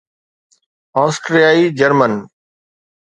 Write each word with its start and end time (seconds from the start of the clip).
آسٽريائي 1.03 1.67
German 1.79 2.13